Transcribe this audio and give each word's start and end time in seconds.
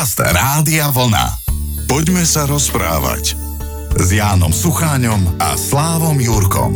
Podcast 0.00 0.32
Rádia 0.32 0.88
Vlna. 0.96 1.44
Poďme 1.84 2.24
sa 2.24 2.48
rozprávať 2.48 3.36
s 4.00 4.08
Jánom 4.08 4.48
Sucháňom 4.48 5.36
a 5.36 5.52
Slávom 5.60 6.16
Jurkom. 6.16 6.72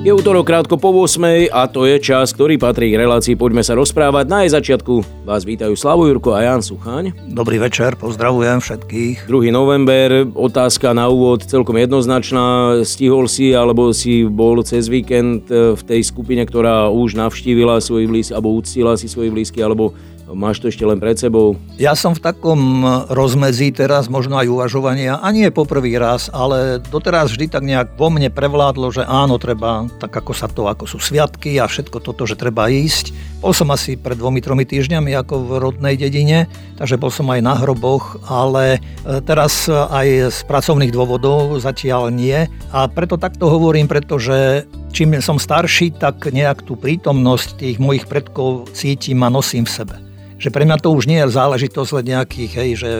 Je 0.00 0.08
útorok 0.08 0.48
krátko 0.48 0.80
po 0.80 0.88
8 0.96 1.52
a 1.52 1.68
to 1.68 1.84
je 1.84 2.00
čas, 2.00 2.32
ktorý 2.32 2.56
patrí 2.56 2.88
k 2.88 3.04
relácii 3.04 3.36
Poďme 3.36 3.60
sa 3.60 3.76
rozprávať. 3.76 4.24
Na 4.32 4.48
jej 4.48 4.56
začiatku 4.56 5.28
vás 5.28 5.44
vítajú 5.44 5.76
Slavo 5.76 6.08
Jurko 6.08 6.32
a 6.32 6.40
Jan 6.40 6.64
Sucháň. 6.64 7.12
Dobrý 7.36 7.60
večer, 7.60 8.00
pozdravujem 8.00 8.64
všetkých. 8.64 9.28
2. 9.28 9.52
november, 9.52 10.24
otázka 10.32 10.96
na 10.96 11.12
úvod 11.12 11.44
celkom 11.44 11.76
jednoznačná. 11.76 12.80
Stihol 12.80 13.28
si 13.28 13.52
alebo 13.52 13.92
si 13.92 14.24
bol 14.24 14.64
cez 14.64 14.88
víkend 14.88 15.52
v 15.52 15.82
tej 15.84 16.00
skupine, 16.00 16.40
ktorá 16.48 16.88
už 16.88 17.12
navštívila 17.12 17.84
svojich 17.84 18.08
blízky 18.08 18.32
alebo 18.32 18.56
uctila 18.56 18.96
si 18.96 19.04
svojich 19.04 19.36
blízky 19.36 19.60
alebo 19.60 19.92
Máš 20.24 20.64
to 20.64 20.72
ešte 20.72 20.88
len 20.88 20.96
pred 20.96 21.20
sebou? 21.20 21.60
Ja 21.76 21.92
som 21.92 22.16
v 22.16 22.24
takom 22.24 22.80
rozmedzi 23.12 23.68
teraz, 23.76 24.08
možno 24.08 24.40
aj 24.40 24.48
uvažovania, 24.48 25.20
a 25.20 25.28
nie 25.28 25.52
poprvý 25.52 26.00
raz, 26.00 26.32
ale 26.32 26.80
doteraz 26.80 27.28
vždy 27.28 27.52
tak 27.52 27.60
nejak 27.68 28.00
vo 28.00 28.08
mne 28.08 28.32
prevládlo, 28.32 28.88
že 28.88 29.04
áno, 29.04 29.36
treba, 29.36 29.84
tak 30.00 30.16
ako 30.16 30.32
sa 30.32 30.48
to, 30.48 30.64
ako 30.64 30.88
sú 30.88 30.96
sviatky 30.96 31.60
a 31.60 31.68
všetko 31.68 32.00
toto, 32.00 32.24
že 32.24 32.40
treba 32.40 32.72
ísť. 32.72 33.12
Bol 33.44 33.52
som 33.52 33.68
asi 33.68 34.00
pred 34.00 34.16
dvomi, 34.16 34.40
tromi 34.40 34.64
týždňami 34.64 35.12
ako 35.20 35.34
v 35.44 35.50
rodnej 35.60 36.00
dedine, 36.00 36.48
takže 36.80 36.96
bol 36.96 37.12
som 37.12 37.28
aj 37.28 37.44
na 37.44 37.54
hroboch, 37.60 38.16
ale 38.24 38.80
e, 39.04 39.20
teraz 39.20 39.68
aj 39.68 40.32
z 40.32 40.38
pracovných 40.48 40.88
dôvodov 40.88 41.60
zatiaľ 41.60 42.08
nie. 42.08 42.48
A 42.72 42.88
preto 42.88 43.20
takto 43.20 43.52
hovorím, 43.52 43.84
pretože 43.84 44.64
čím 44.94 45.18
som 45.18 45.42
starší, 45.42 45.98
tak 45.98 46.30
nejak 46.30 46.62
tú 46.62 46.78
prítomnosť 46.78 47.58
tých 47.58 47.82
mojich 47.82 48.06
predkov 48.06 48.70
cítim 48.70 49.18
a 49.26 49.28
nosím 49.28 49.66
v 49.66 49.74
sebe 49.74 49.96
že 50.34 50.52
pre 50.52 50.66
mňa 50.66 50.76
to 50.82 50.92
už 50.92 51.08
nie 51.08 51.24
je 51.24 51.30
záležitosť 51.40 51.90
len 51.94 52.06
nejakých, 52.12 52.52
hej, 52.52 52.70
že 52.76 52.90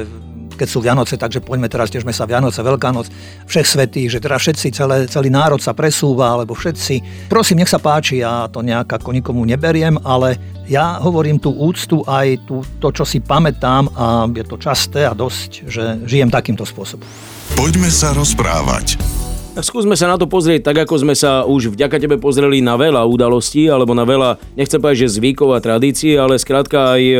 keď 0.54 0.68
sú 0.70 0.78
Vianoce, 0.80 1.18
takže 1.18 1.42
poďme 1.42 1.66
teraz, 1.66 1.90
tiežme 1.90 2.14
sa 2.14 2.30
Vianoce, 2.30 2.62
Veľká 2.62 2.94
noc, 2.94 3.10
všech 3.50 3.66
svetých, 3.66 4.08
že 4.16 4.22
teda 4.22 4.38
všetci, 4.38 4.66
celé, 4.70 4.96
celý 5.10 5.28
národ 5.28 5.58
sa 5.58 5.74
presúva, 5.74 6.30
alebo 6.38 6.54
všetci. 6.54 7.26
Prosím, 7.26 7.60
nech 7.60 7.70
sa 7.70 7.82
páči, 7.82 8.22
ja 8.22 8.46
to 8.46 8.62
nejak 8.62 8.86
ako 8.86 9.10
nikomu 9.10 9.42
neberiem, 9.42 9.98
ale 10.06 10.38
ja 10.70 11.02
hovorím 11.02 11.42
tú 11.42 11.50
úctu 11.52 12.06
aj 12.06 12.46
tú, 12.46 12.62
to, 12.78 12.88
čo 12.94 13.04
si 13.04 13.18
pamätám 13.18 13.90
a 13.98 14.30
je 14.30 14.44
to 14.46 14.56
časté 14.56 15.04
a 15.04 15.12
dosť, 15.12 15.66
že 15.66 15.84
žijem 16.06 16.30
takýmto 16.30 16.62
spôsobom. 16.64 17.04
Poďme 17.58 17.90
sa 17.90 18.14
rozprávať. 18.14 19.23
Skúsme 19.54 19.94
sa 19.94 20.10
na 20.10 20.18
to 20.18 20.26
pozrieť 20.26 20.66
tak, 20.66 20.82
ako 20.82 21.06
sme 21.06 21.14
sa 21.14 21.46
už 21.46 21.78
vďaka 21.78 22.02
tebe 22.02 22.18
pozreli 22.18 22.58
na 22.58 22.74
veľa 22.74 23.06
udalostí, 23.06 23.70
alebo 23.70 23.94
na 23.94 24.02
veľa, 24.02 24.58
nechcem 24.58 24.82
povedať, 24.82 25.06
že 25.06 25.22
zvykov 25.22 25.54
a 25.54 25.62
tradícií, 25.62 26.18
ale 26.18 26.42
skrátka 26.42 26.98
aj 26.98 27.02
e, 27.06 27.16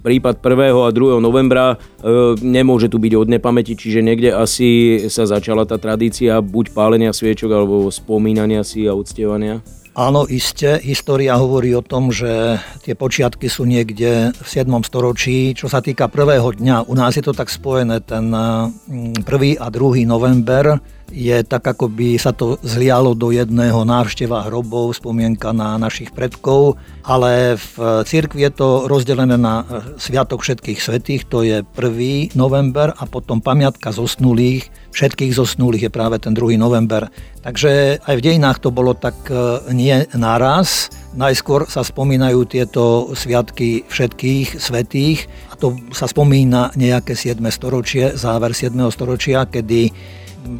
prípad 0.00 0.40
1. 0.40 0.88
a 0.88 0.88
2. 0.88 1.20
novembra 1.20 1.76
e, 1.76 2.40
nemôže 2.40 2.88
tu 2.88 2.96
byť 2.96 3.12
od 3.20 3.28
nepamäti, 3.28 3.76
čiže 3.76 4.00
niekde 4.00 4.32
asi 4.32 4.96
sa 5.12 5.28
začala 5.28 5.68
tá 5.68 5.76
tradícia 5.76 6.40
buď 6.40 6.72
pálenia 6.72 7.12
sviečok, 7.12 7.52
alebo 7.52 7.92
spomínania 7.92 8.64
si 8.64 8.88
a 8.88 8.96
uctievania. 8.96 9.60
Áno, 9.92 10.24
iste. 10.24 10.80
História 10.80 11.36
hovorí 11.36 11.76
o 11.76 11.84
tom, 11.84 12.08
že 12.08 12.56
tie 12.80 12.96
počiatky 12.96 13.50
sú 13.50 13.68
niekde 13.68 14.30
v 14.30 14.46
7. 14.46 14.70
storočí. 14.88 15.52
Čo 15.52 15.68
sa 15.68 15.84
týka 15.84 16.08
prvého 16.08 16.48
dňa, 16.48 16.88
u 16.88 16.94
nás 16.96 17.18
je 17.18 17.24
to 17.26 17.36
tak 17.36 17.52
spojené, 17.52 18.00
ten 18.00 18.32
1. 18.32 19.20
a 19.58 19.66
2. 19.68 20.08
november 20.08 20.80
je 21.12 21.40
tak, 21.44 21.64
ako 21.64 21.88
by 21.88 22.20
sa 22.20 22.36
to 22.36 22.60
zlialo 22.60 23.16
do 23.16 23.32
jedného 23.32 23.84
návšteva 23.84 24.46
hrobov, 24.46 24.96
spomienka 24.96 25.56
na 25.56 25.80
našich 25.80 26.12
predkov, 26.12 26.76
ale 27.04 27.56
v 27.56 28.04
cirkvi 28.04 28.48
je 28.48 28.52
to 28.52 28.68
rozdelené 28.86 29.40
na 29.40 29.64
Sviatok 29.96 30.44
všetkých 30.44 30.78
svetých, 30.80 31.24
to 31.28 31.40
je 31.44 31.64
1. 31.64 32.36
november 32.36 32.92
a 32.92 33.04
potom 33.08 33.40
pamiatka 33.40 33.92
zosnulých, 33.92 34.68
všetkých 34.92 35.32
zosnulých 35.32 35.88
je 35.88 35.92
práve 35.92 36.16
ten 36.20 36.36
2. 36.36 36.60
november. 36.60 37.08
Takže 37.40 38.02
aj 38.04 38.14
v 38.18 38.24
dejinách 38.24 38.60
to 38.60 38.68
bolo 38.68 38.92
tak 38.92 39.16
e, 39.32 39.72
nie 39.72 40.04
naraz. 40.12 40.92
Najskôr 41.16 41.64
sa 41.64 41.80
spomínajú 41.80 42.44
tieto 42.44 43.14
sviatky 43.16 43.88
všetkých 43.88 44.60
svetých 44.60 45.30
a 45.48 45.56
to 45.56 45.72
sa 45.96 46.04
spomína 46.04 46.76
nejaké 46.76 47.16
7. 47.16 47.40
storočie, 47.48 48.12
záver 48.18 48.52
7. 48.52 48.76
storočia, 48.92 49.48
kedy 49.48 49.90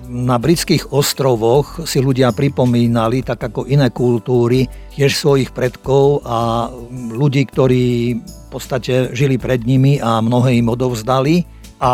na 0.08 0.36
britských 0.36 0.90
ostrovoch 0.90 1.86
si 1.86 2.02
ľudia 2.02 2.34
pripomínali, 2.34 3.22
tak 3.22 3.40
ako 3.52 3.70
iné 3.70 3.88
kultúry, 3.88 4.66
tiež 4.92 5.14
svojich 5.14 5.54
predkov 5.54 6.26
a 6.26 6.68
ľudí, 7.14 7.46
ktorí 7.46 7.84
v 8.18 8.48
podstate 8.50 9.14
žili 9.14 9.38
pred 9.38 9.62
nimi 9.62 10.02
a 10.02 10.18
mnohé 10.18 10.58
im 10.58 10.72
odovzdali. 10.72 11.46
A 11.78 11.92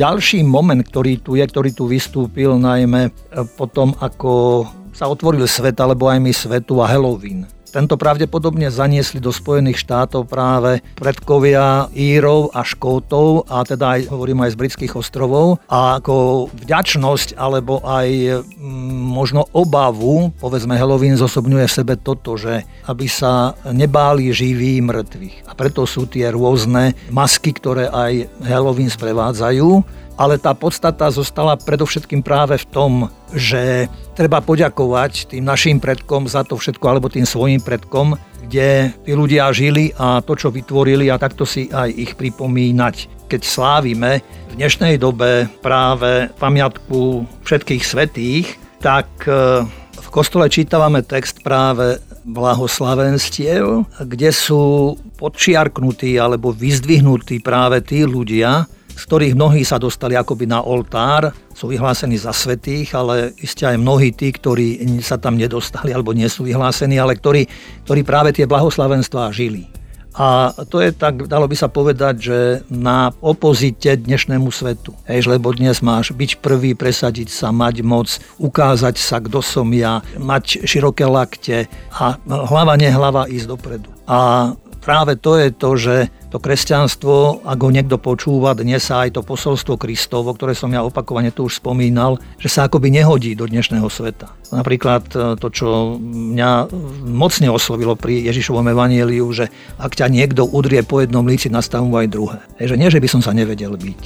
ďalší 0.00 0.40
moment, 0.40 0.80
ktorý 0.80 1.20
tu 1.20 1.36
je, 1.36 1.44
ktorý 1.44 1.76
tu 1.76 1.84
vystúpil 1.84 2.56
najmä 2.56 3.12
potom, 3.60 3.92
ako 4.00 4.64
sa 4.96 5.12
otvoril 5.12 5.44
svet, 5.44 5.76
alebo 5.76 6.08
aj 6.08 6.18
my 6.24 6.32
svetu 6.32 6.80
a 6.80 6.88
Halloween. 6.88 7.44
Tento 7.70 7.94
pravdepodobne 7.94 8.66
zaniesli 8.66 9.22
do 9.22 9.30
Spojených 9.30 9.78
štátov 9.86 10.26
práve 10.26 10.82
predkovia 10.98 11.86
Írov 11.94 12.50
a 12.50 12.66
Škótov, 12.66 13.46
a 13.46 13.62
teda 13.62 13.94
aj, 13.94 14.00
hovorím 14.10 14.42
aj 14.42 14.58
z 14.58 14.60
britských 14.60 14.94
ostrovov. 14.98 15.62
A 15.70 16.02
ako 16.02 16.50
vďačnosť 16.50 17.38
alebo 17.38 17.78
aj 17.86 18.42
mm, 18.42 18.99
možno 19.10 19.44
obavu, 19.50 20.30
povedzme 20.38 20.78
Halloween 20.78 21.18
zosobňuje 21.18 21.66
v 21.66 21.76
sebe 21.82 21.94
toto, 21.98 22.38
že 22.38 22.62
aby 22.86 23.10
sa 23.10 23.58
nebáli 23.68 24.30
živí 24.30 24.78
mŕtvych. 24.80 25.50
A 25.50 25.52
preto 25.58 25.84
sú 25.84 26.06
tie 26.06 26.30
rôzne 26.30 26.94
masky, 27.10 27.50
ktoré 27.50 27.90
aj 27.90 28.30
Halloween 28.46 28.88
sprevádzajú 28.88 30.00
ale 30.20 30.36
tá 30.36 30.52
podstata 30.52 31.08
zostala 31.08 31.56
predovšetkým 31.56 32.20
práve 32.20 32.60
v 32.60 32.68
tom, 32.68 32.92
že 33.32 33.88
treba 34.12 34.44
poďakovať 34.44 35.32
tým 35.32 35.48
našim 35.48 35.80
predkom 35.80 36.28
za 36.28 36.44
to 36.44 36.60
všetko, 36.60 36.84
alebo 36.84 37.08
tým 37.08 37.24
svojim 37.24 37.56
predkom, 37.64 38.20
kde 38.44 38.92
tí 39.00 39.12
ľudia 39.16 39.48
žili 39.56 39.96
a 39.96 40.20
to, 40.20 40.36
čo 40.36 40.52
vytvorili 40.52 41.08
a 41.08 41.16
takto 41.16 41.48
si 41.48 41.72
aj 41.72 41.88
ich 41.96 42.12
pripomínať. 42.20 43.24
Keď 43.32 43.40
slávime 43.40 44.20
v 44.52 44.60
dnešnej 44.60 45.00
dobe 45.00 45.48
práve 45.64 46.28
pamiatku 46.36 47.24
všetkých 47.48 47.80
svetých, 47.80 48.60
tak 48.80 49.08
e, 49.28 49.62
v 50.00 50.08
kostole 50.08 50.48
čítavame 50.48 51.04
text 51.04 51.44
práve 51.44 52.00
blahoslavenstiev, 52.24 53.86
kde 54.08 54.30
sú 54.32 54.96
podčiarknutí 55.20 56.16
alebo 56.16 56.52
vyzdvihnutí 56.52 57.44
práve 57.44 57.84
tí 57.84 58.08
ľudia, 58.08 58.64
z 58.96 59.02
ktorých 59.08 59.36
mnohí 59.36 59.62
sa 59.64 59.80
dostali 59.80 60.16
akoby 60.16 60.44
na 60.48 60.60
oltár, 60.60 61.32
sú 61.56 61.72
vyhlásení 61.72 62.20
za 62.20 62.32
svetých, 62.36 62.92
ale 62.92 63.32
iste 63.40 63.64
aj 63.64 63.80
mnohí 63.80 64.12
tí, 64.12 64.32
ktorí 64.32 64.80
sa 65.00 65.16
tam 65.16 65.40
nedostali 65.40 65.92
alebo 65.92 66.12
nie 66.12 66.28
sú 66.28 66.44
vyhlásení, 66.44 67.00
ale 67.00 67.16
ktorí, 67.16 67.48
ktorí 67.88 68.00
práve 68.04 68.36
tie 68.36 68.44
blahoslavenstvá 68.44 69.32
žili. 69.32 69.79
A 70.20 70.52
to 70.68 70.84
je 70.84 70.92
tak, 70.92 71.24
dalo 71.24 71.48
by 71.48 71.56
sa 71.56 71.72
povedať, 71.72 72.14
že 72.20 72.38
na 72.68 73.08
opozite 73.24 73.96
dnešnému 73.96 74.52
svetu. 74.52 74.92
Hej, 75.08 75.24
lebo 75.24 75.48
dnes 75.56 75.80
máš 75.80 76.12
byť 76.12 76.44
prvý, 76.44 76.76
presadiť 76.76 77.32
sa, 77.32 77.48
mať 77.56 77.80
moc, 77.80 78.20
ukázať 78.36 79.00
sa, 79.00 79.24
kto 79.24 79.40
som 79.40 79.64
ja, 79.72 80.04
mať 80.20 80.68
široké 80.68 81.08
lakte 81.08 81.72
a 81.96 82.20
hlava 82.28 82.76
nehlava 82.76 83.32
ísť 83.32 83.48
dopredu. 83.48 83.88
A 84.04 84.52
práve 84.84 85.16
to 85.16 85.40
je 85.40 85.48
to, 85.56 85.70
že 85.80 85.96
to 86.30 86.38
kresťanstvo, 86.38 87.42
ak 87.42 87.58
ho 87.58 87.70
niekto 87.74 87.98
počúva 87.98 88.54
dnes 88.54 88.86
aj 88.86 89.18
to 89.18 89.26
posolstvo 89.26 89.74
Kristovo, 89.74 90.30
ktoré 90.30 90.54
som 90.54 90.70
ja 90.70 90.86
opakovane 90.86 91.34
tu 91.34 91.50
už 91.50 91.58
spomínal, 91.58 92.22
že 92.38 92.46
sa 92.46 92.70
akoby 92.70 92.94
nehodí 92.94 93.34
do 93.34 93.50
dnešného 93.50 93.90
sveta. 93.90 94.30
Napríklad 94.54 95.04
e, 95.10 95.16
to, 95.38 95.48
čo 95.50 95.98
mňa 95.98 96.70
mocne 97.02 97.50
oslovilo 97.50 97.98
pri 97.98 98.30
Ježišovom 98.30 98.70
evanieliu, 98.70 99.26
že 99.34 99.50
ak 99.82 99.98
ťa 99.98 100.06
niekto 100.06 100.46
udrie 100.46 100.86
po 100.86 101.02
jednom 101.02 101.26
líci, 101.26 101.50
nastavu 101.50 101.90
aj 101.98 102.06
druhé. 102.06 102.38
Že 102.62 102.78
nie, 102.78 102.88
že 102.94 103.02
by 103.02 103.08
som 103.10 103.22
sa 103.26 103.34
nevedel 103.34 103.74
byť, 103.74 104.02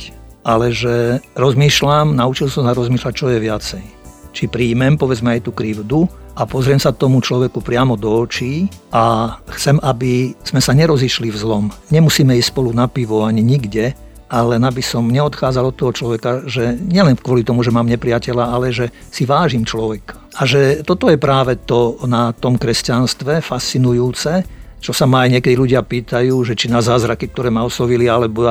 ale 0.49 0.73
že 0.73 1.21
rozmýšľam, 1.37 2.17
naučil 2.17 2.49
som 2.49 2.65
sa 2.65 2.73
rozmýšľať, 2.73 3.13
čo 3.13 3.29
je 3.29 3.39
viacej. 3.41 4.04
Či 4.35 4.51
príjmem, 4.51 4.99
povedzme 4.99 5.39
aj 5.39 5.47
tú 5.47 5.55
krivdu, 5.55 6.11
a 6.35 6.43
pozriem 6.43 6.83
sa 6.83 6.91
tomu 6.91 7.23
človeku 7.23 7.63
priamo 7.63 7.95
do 7.95 8.11
očí 8.11 8.67
a 8.91 9.37
chcem, 9.55 9.79
aby 9.79 10.35
sme 10.43 10.59
sa 10.59 10.75
nerozišli 10.75 11.31
v 11.31 11.39
zlom. 11.39 11.65
Nemusíme 11.95 12.35
ísť 12.35 12.51
spolu 12.51 12.75
na 12.75 12.91
pivo 12.91 13.23
ani 13.23 13.39
nikde, 13.39 13.95
ale 14.27 14.59
aby 14.59 14.83
som 14.83 15.07
neodchádzal 15.07 15.71
od 15.71 15.79
toho 15.79 15.93
človeka, 15.95 16.43
že 16.51 16.75
nielen 16.75 17.15
kvôli 17.15 17.47
tomu, 17.47 17.63
že 17.63 17.71
mám 17.71 17.87
nepriateľa, 17.87 18.51
ale 18.51 18.75
že 18.75 18.91
si 19.15 19.23
vážim 19.23 19.63
človeka. 19.63 20.19
A 20.35 20.43
že 20.43 20.83
toto 20.83 21.07
je 21.07 21.15
práve 21.15 21.55
to 21.63 22.03
na 22.11 22.35
tom 22.35 22.59
kresťanstve 22.59 23.39
fascinujúce, 23.39 24.43
čo 24.83 24.91
sa 24.91 25.07
ma 25.07 25.25
aj 25.25 25.39
niekedy 25.39 25.55
ľudia 25.55 25.87
pýtajú, 25.87 26.35
že 26.43 26.59
či 26.59 26.67
na 26.67 26.83
zázraky, 26.83 27.31
ktoré 27.31 27.49
ma 27.49 27.63
oslovili, 27.63 28.11
alebo, 28.11 28.45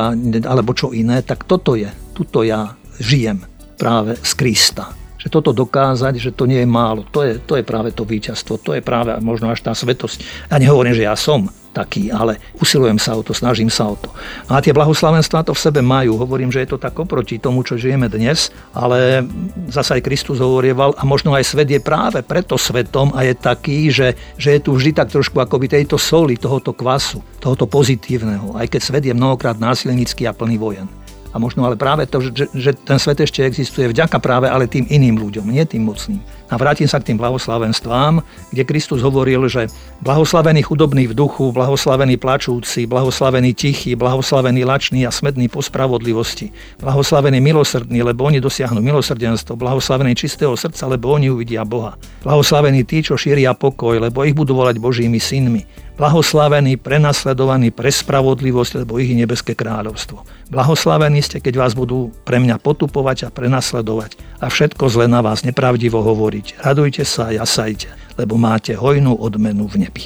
alebo 0.48 0.72
čo 0.72 0.96
iné, 0.96 1.20
tak 1.20 1.44
toto 1.44 1.76
je. 1.76 1.92
Tuto 2.16 2.48
ja 2.48 2.74
žijem 2.98 3.44
práve 3.76 4.16
z 4.24 4.32
Krista 4.40 5.03
že 5.24 5.32
toto 5.32 5.56
dokázať, 5.56 6.20
že 6.20 6.36
to 6.36 6.44
nie 6.44 6.60
je 6.60 6.68
málo. 6.68 7.08
To 7.16 7.24
je, 7.24 7.40
to 7.40 7.56
je 7.56 7.64
práve 7.64 7.96
to 7.96 8.04
víťazstvo, 8.04 8.60
to 8.60 8.76
je 8.76 8.84
práve 8.84 9.16
možno 9.24 9.48
až 9.48 9.64
tá 9.64 9.72
svetosť. 9.72 10.52
Ja 10.52 10.60
nehovorím, 10.60 10.92
že 10.92 11.08
ja 11.08 11.16
som, 11.16 11.48
taký, 11.74 12.14
ale 12.14 12.38
usilujem 12.60 13.00
sa 13.02 13.18
o 13.18 13.26
to, 13.26 13.34
snažím 13.34 13.72
sa 13.72 13.90
o 13.90 13.96
to. 13.98 14.12
A 14.52 14.62
tie 14.62 14.76
blahoslavenstvá 14.76 15.42
to 15.48 15.58
v 15.58 15.64
sebe 15.64 15.82
majú. 15.82 16.20
Hovorím, 16.22 16.54
že 16.54 16.62
je 16.62 16.76
to 16.76 16.78
tak 16.78 16.94
oproti 17.00 17.42
tomu, 17.42 17.66
čo 17.66 17.80
žijeme 17.80 18.12
dnes, 18.12 18.54
ale 18.76 19.26
zasa 19.72 19.98
aj 19.98 20.06
Kristus 20.06 20.44
hovorieval 20.44 20.94
a 21.00 21.04
možno 21.08 21.34
aj 21.34 21.50
svet 21.50 21.72
je 21.72 21.82
práve 21.82 22.22
preto 22.22 22.60
svetom 22.60 23.16
a 23.18 23.26
je 23.26 23.34
taký, 23.34 23.90
že, 23.90 24.14
že 24.38 24.60
je 24.60 24.60
tu 24.62 24.78
vždy 24.78 24.94
tak 24.94 25.10
trošku 25.10 25.40
akoby 25.42 25.72
tejto 25.72 25.98
soli, 25.98 26.38
tohoto 26.38 26.76
kvasu, 26.76 27.24
tohoto 27.42 27.66
pozitívneho, 27.66 28.54
aj 28.60 28.70
keď 28.70 28.82
svet 28.84 29.04
je 29.08 29.18
mnohokrát 29.18 29.58
násilnický 29.58 30.30
a 30.30 30.36
plný 30.36 30.62
vojen. 30.62 30.86
A 31.34 31.42
možno 31.42 31.66
ale 31.66 31.74
práve 31.74 32.06
to, 32.06 32.22
že, 32.22 32.54
že 32.54 32.78
ten 32.78 33.02
svet 33.02 33.18
ešte 33.26 33.42
existuje 33.42 33.90
vďaka 33.90 34.22
práve 34.22 34.46
ale 34.46 34.70
tým 34.70 34.86
iným 34.86 35.18
ľuďom, 35.18 35.50
nie 35.50 35.66
tým 35.66 35.90
mocným. 35.90 36.22
A 36.54 36.56
vrátim 36.62 36.86
sa 36.86 37.02
k 37.02 37.10
tým 37.10 37.18
blahoslavenstvám, 37.18 38.22
kde 38.54 38.62
Kristus 38.62 39.02
hovoril, 39.02 39.50
že 39.50 39.74
blahoslavený 40.06 40.62
chudobný 40.62 41.10
v 41.10 41.18
duchu, 41.18 41.50
blahoslavený 41.50 42.22
plačúci, 42.22 42.86
blahoslavený 42.86 43.58
tichý, 43.58 43.98
blahoslavený 43.98 44.62
lačný 44.62 45.02
a 45.02 45.10
smedný 45.10 45.50
po 45.50 45.66
spravodlivosti, 45.66 46.54
blahoslavený 46.78 47.42
milosrdný, 47.42 48.06
lebo 48.06 48.30
oni 48.30 48.38
dosiahnu 48.38 48.86
milosrdenstvo, 48.86 49.58
blahoslavený 49.58 50.14
čistého 50.14 50.54
srdca, 50.54 50.86
lebo 50.86 51.10
oni 51.18 51.34
uvidia 51.34 51.66
Boha. 51.66 51.98
Blahoslavení 52.22 52.86
tí, 52.86 53.02
čo 53.02 53.18
šíria 53.18 53.58
pokoj, 53.58 53.98
lebo 53.98 54.22
ich 54.22 54.38
budú 54.38 54.54
volať 54.54 54.78
Božími 54.78 55.18
synmi. 55.18 55.66
Blahoslavení, 55.94 56.82
prenasledovaní 56.82 57.70
pre 57.70 57.94
spravodlivosť, 57.94 58.82
lebo 58.82 58.98
ich 58.98 59.14
nebeské 59.14 59.54
kráľovstvo. 59.54 60.26
Blahoslavení 60.50 61.22
ste, 61.22 61.38
keď 61.38 61.54
vás 61.62 61.78
budú 61.78 62.10
pre 62.26 62.42
mňa 62.42 62.58
potupovať 62.58 63.30
a 63.30 63.34
prenasledovať 63.34 64.18
a 64.42 64.50
všetko 64.50 64.90
zle 64.90 65.06
na 65.06 65.22
vás 65.22 65.46
nepravdivo 65.46 66.02
hovoriť. 66.02 66.43
Radujte 66.60 67.08
sa 67.08 67.32
a 67.32 67.36
jasajte, 67.36 67.88
lebo 68.20 68.36
máte 68.36 68.76
hojnú 68.76 69.16
odmenu 69.16 69.70
v 69.70 69.88
nebi. 69.88 70.04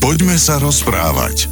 Poďme 0.00 0.38
sa 0.38 0.56
rozprávať 0.62 1.50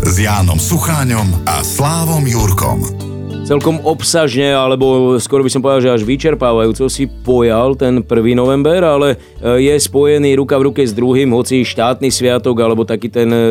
s 0.00 0.14
Jánom 0.16 0.56
Sucháňom 0.56 1.44
a 1.44 1.60
Slávom 1.60 2.24
Jurkom 2.24 3.10
celkom 3.50 3.82
obsažne, 3.82 4.54
alebo 4.54 5.18
skoro 5.18 5.42
by 5.42 5.50
som 5.50 5.58
povedal, 5.58 5.82
že 5.82 5.90
až 5.90 6.02
vyčerpávajúco 6.06 6.86
si 6.86 7.10
pojal 7.10 7.74
ten 7.74 7.98
1. 7.98 8.06
november, 8.38 8.78
ale 8.78 9.18
e, 9.42 9.66
je 9.66 9.74
spojený 9.74 10.38
ruka 10.38 10.54
v 10.54 10.70
ruke 10.70 10.86
s 10.86 10.94
druhým, 10.94 11.34
hoci 11.34 11.66
štátny 11.66 12.14
sviatok, 12.14 12.54
alebo 12.62 12.86
taký 12.86 13.10
ten 13.10 13.26
e, 13.26 13.42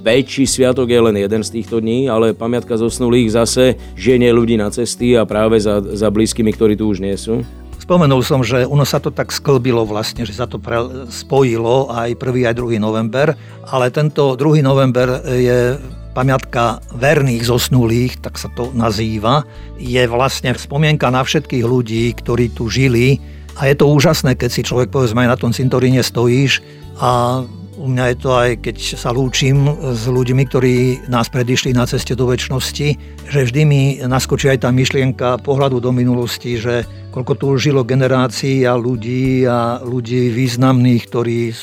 väčší 0.00 0.48
sviatok 0.48 0.88
je 0.88 0.96
len 0.96 1.20
jeden 1.20 1.44
z 1.44 1.60
týchto 1.60 1.76
dní, 1.76 2.08
ale 2.08 2.32
pamiatka 2.32 2.80
zosnulých 2.80 3.36
zase 3.36 3.76
ženie 3.92 4.32
ľudí 4.32 4.56
na 4.56 4.72
cesty 4.72 5.12
a 5.12 5.28
práve 5.28 5.60
za, 5.60 5.84
za 5.92 6.08
blízkymi, 6.08 6.48
ktorí 6.56 6.80
tu 6.80 6.88
už 6.88 7.04
nie 7.04 7.12
sú. 7.20 7.44
Spomenul 7.84 8.24
som, 8.24 8.40
že 8.40 8.64
ono 8.64 8.88
sa 8.88 8.96
to 8.96 9.12
tak 9.12 9.28
sklbilo 9.28 9.84
vlastne, 9.84 10.24
že 10.24 10.32
sa 10.32 10.48
to 10.48 10.56
pre, 10.56 11.04
spojilo 11.12 11.92
aj 11.92 12.16
1. 12.16 12.48
aj 12.48 12.56
2. 12.56 12.80
november, 12.80 13.36
ale 13.68 13.92
tento 13.92 14.40
2. 14.40 14.64
november 14.64 15.20
je 15.28 15.76
pamiatka 16.16 16.80
verných 16.96 17.44
zosnulých, 17.44 18.24
tak 18.24 18.40
sa 18.40 18.48
to 18.56 18.72
nazýva, 18.72 19.44
je 19.76 20.00
vlastne 20.08 20.56
spomienka 20.56 21.12
na 21.12 21.20
všetkých 21.20 21.60
ľudí, 21.60 22.16
ktorí 22.16 22.56
tu 22.56 22.72
žili. 22.72 23.20
A 23.60 23.68
je 23.68 23.76
to 23.76 23.92
úžasné, 23.92 24.32
keď 24.32 24.48
si 24.48 24.64
človek 24.64 24.88
povedzme 24.88 25.28
aj 25.28 25.36
na 25.36 25.36
tom 25.36 25.52
cintoríne 25.52 26.00
stojíš 26.00 26.64
a 27.04 27.44
u 27.76 27.86
mňa 27.90 28.04
je 28.14 28.16
to 28.16 28.30
aj, 28.32 28.50
keď 28.64 28.76
sa 28.96 29.12
lúčim 29.12 29.68
s 29.92 30.08
ľuďmi, 30.08 30.42
ktorí 30.48 30.76
nás 31.12 31.28
predišli 31.28 31.76
na 31.76 31.84
ceste 31.84 32.16
do 32.16 32.32
väčšnosti, 32.32 32.88
že 33.28 33.40
vždy 33.44 33.62
mi 33.68 33.82
naskočí 34.00 34.48
aj 34.48 34.64
tá 34.64 34.72
myšlienka 34.72 35.44
pohľadu 35.44 35.84
do 35.84 35.92
minulosti, 35.92 36.56
že 36.56 36.88
koľko 37.14 37.32
tu 37.38 37.46
žilo 37.62 37.86
generácií 37.86 38.66
a 38.66 38.74
ľudí 38.74 39.46
a 39.46 39.78
ľudí 39.78 40.34
významných, 40.34 41.06
ktorí, 41.06 41.54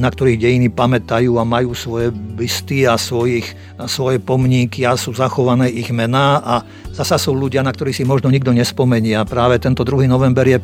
na 0.00 0.08
ktorých 0.08 0.40
dejiny 0.40 0.72
pamätajú 0.72 1.36
a 1.36 1.44
majú 1.44 1.76
svoje 1.76 2.08
bysty 2.08 2.88
a, 2.88 2.96
svojich, 2.96 3.52
a 3.76 3.84
svoje 3.84 4.16
pomníky 4.16 4.88
a 4.88 4.96
sú 4.96 5.12
zachované 5.12 5.68
ich 5.68 5.92
mená 5.92 6.40
a 6.40 6.54
zasa 6.96 7.20
sú 7.20 7.36
ľudia, 7.36 7.60
na 7.60 7.76
ktorých 7.76 8.00
si 8.00 8.04
možno 8.08 8.32
nikto 8.32 8.56
nespomenie 8.56 9.12
a 9.12 9.28
práve 9.28 9.60
tento 9.60 9.84
2. 9.84 10.08
november 10.08 10.48
je 10.48 10.56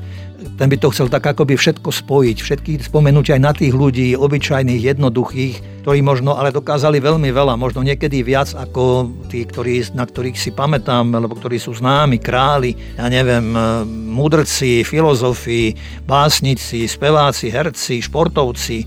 ten 0.57 0.73
by 0.73 0.77
to 0.81 0.89
chcel 0.93 1.13
tak 1.13 1.25
akoby 1.25 1.57
všetko 1.57 1.93
spojiť, 1.93 2.37
všetky 2.41 2.73
spomenúť 2.81 3.37
aj 3.37 3.41
na 3.45 3.53
tých 3.53 3.77
ľudí, 3.77 4.17
obyčajných, 4.17 4.97
jednoduchých, 4.97 5.80
ktorí 5.81 6.05
možno 6.05 6.37
ale 6.37 6.53
dokázali 6.53 7.01
veľmi 7.01 7.33
veľa, 7.33 7.57
možno 7.57 7.81
niekedy 7.81 8.21
viac 8.21 8.53
ako 8.53 9.09
tí, 9.33 9.49
ktorí, 9.49 9.93
na 9.97 10.05
ktorých 10.05 10.37
si 10.37 10.51
pamätám, 10.53 11.09
alebo 11.17 11.37
ktorí 11.37 11.57
sú 11.57 11.73
známi, 11.73 12.21
králi, 12.21 12.77
ja 12.97 13.09
neviem, 13.09 13.53
e, 13.53 13.61
mudrci, 13.89 14.85
filozofi, 14.85 15.73
básnici, 16.05 16.85
speváci, 16.85 17.49
herci, 17.49 18.05
športovci, 18.05 18.79